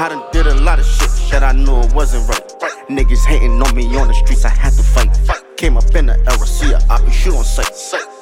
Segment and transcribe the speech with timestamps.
[0.00, 2.40] I done did a lot of shit that I knew it wasn't right.
[2.88, 5.12] Niggas hating on me on the streets, I had to fight.
[5.58, 7.68] Came up in the era, see a op, shoot on sight.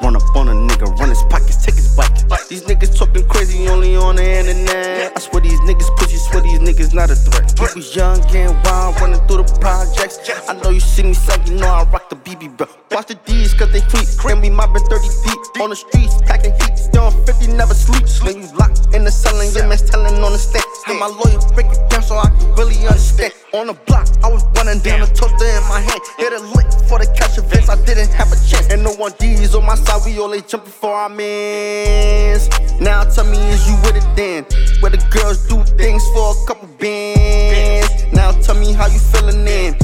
[0.00, 2.14] Run up on a nigga, run his pockets, take his bike.
[2.46, 5.16] These niggas talking crazy only on the internet.
[5.16, 7.58] I swear these niggas pussy, swear these niggas not a threat.
[7.58, 10.22] We was young and wild, running through the projects.
[10.48, 12.68] I know you see me suck, you know I rock the BB, bro.
[12.92, 14.06] Watch the D's, cause they tweet.
[14.30, 16.78] And we mobbing 30 deep on the streets, packing heat.
[16.78, 18.06] Still on 50, never sleep.
[18.22, 20.73] When you locked in the cell and your man's telling on the stand.
[20.94, 23.32] Had my lawyer break it down so I can really understand.
[23.52, 26.00] On the block, I was running down a toaster in my hand.
[26.18, 28.70] Hit a lick for the cash events, I didn't have a chance.
[28.70, 32.48] And no one D's on my side, we only jumping for our mans.
[32.80, 34.44] Now tell me, is you with it then?
[34.80, 38.12] Where the girls do things for a couple bands.
[38.12, 39.76] Now tell me how you feeling then.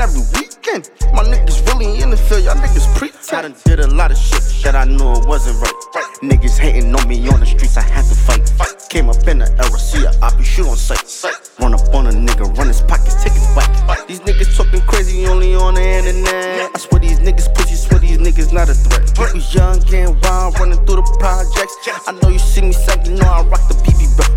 [0.00, 0.90] Every weekend.
[1.12, 3.18] My niggas really in the field, y'all niggas pretend.
[3.32, 5.74] I done did a lot of shit that I knew it wasn't right.
[6.22, 8.44] Niggas hating on me on the streets, I had to fight.
[8.90, 11.50] Came up in the era, see a op, shoot on sight.
[11.60, 14.06] Run up on a nigga, run his pockets, take his bike.
[14.06, 16.70] These niggas talking crazy only on the internet.
[16.74, 19.32] I swear these niggas pussy, swear these niggas not a threat.
[19.32, 21.76] We was young and wild, running through the projects.
[22.06, 24.28] I know you see me suck, you know I rock the BB, bro.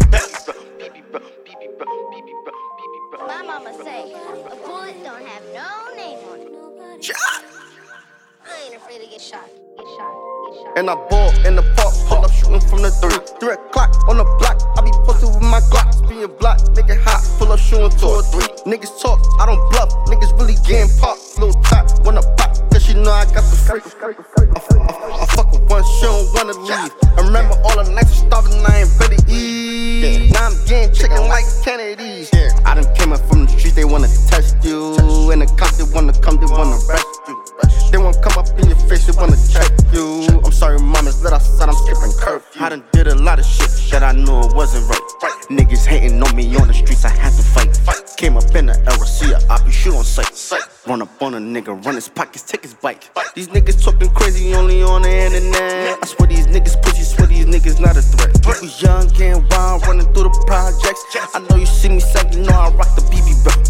[3.27, 7.03] My mama say a bullet don't have no name on it.
[7.03, 7.17] Shot.
[8.45, 9.45] I ain't afraid to get shot.
[9.77, 10.13] Get shot.
[10.45, 10.77] Get shot.
[10.77, 13.13] And I ball in the park, pull up shooting from the three.
[13.39, 16.09] Three o'clock on the block, I be posted with my Glock.
[16.09, 18.49] Being block, make it hot, pull up shooting two or three.
[18.65, 21.37] Niggas talk, I don't bluff, niggas really getting popped.
[21.37, 23.85] Little top, wanna pop, cause you know I got the freak.
[24.01, 26.91] I, I, I fuck with one, she don't wanna leave.
[27.17, 30.31] I remember all the nights starving, I ain't ready to eat.
[30.33, 31.90] Now I'm getting chicken like Kennedy's.
[33.11, 34.95] I up from the streets, they wanna test you.
[35.31, 37.43] And the cops, they wanna come, they wanna arrest you.
[37.91, 40.23] They won't come up in your face, they wanna check you.
[40.45, 42.61] I'm sorry, mamas, let outside, I'm skipping curfew.
[42.63, 45.01] I done did a lot of shit that I knew it wasn't right.
[45.49, 47.77] Niggas hating on me on the streets, I had to fight.
[48.15, 50.31] Came up in the era, see a op, shoot on sight.
[50.87, 53.09] Run up on a nigga, run his pockets, take his bike.
[53.35, 55.99] These niggas talking crazy only on the internet.
[56.01, 58.30] I swear these niggas pussy, swear these niggas not a threat.
[58.61, 61.03] We young and wild, running through the projects.
[61.33, 63.60] I know you see me second, know I rock the BB, bro.